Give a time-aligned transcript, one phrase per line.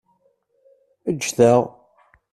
[1.13, 1.61] Ǧǧet-aɣ!